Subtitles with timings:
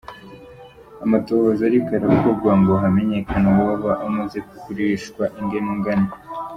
[1.05, 6.07] Amatohoza ariko arakogwa ngo hamenyekane uwoba umaze kugurishwa ingene ungana.